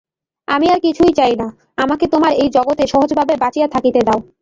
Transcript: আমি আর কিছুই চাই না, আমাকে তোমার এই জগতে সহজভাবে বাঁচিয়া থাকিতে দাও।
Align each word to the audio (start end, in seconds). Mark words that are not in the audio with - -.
আমি 0.47 0.67
আর 0.73 0.79
কিছুই 0.79 1.13
চাই 1.19 1.33
না, 1.35 1.47
আমাকে 1.77 2.05
তোমার 2.13 2.31
এই 2.33 2.49
জগতে 2.57 2.83
সহজভাবে 2.87 3.33
বাঁচিয়া 3.43 3.67
থাকিতে 3.67 3.99
দাও। 4.07 4.19